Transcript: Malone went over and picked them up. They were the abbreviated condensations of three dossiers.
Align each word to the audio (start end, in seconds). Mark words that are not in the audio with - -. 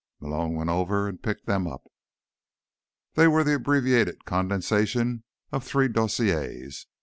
Malone 0.19 0.55
went 0.55 0.71
over 0.71 1.07
and 1.07 1.21
picked 1.21 1.45
them 1.45 1.67
up. 1.67 1.83
They 3.13 3.27
were 3.27 3.43
the 3.43 3.53
abbreviated 3.53 4.25
condensations 4.25 5.21
of 5.51 5.63
three 5.63 5.89
dossiers. 5.89 6.87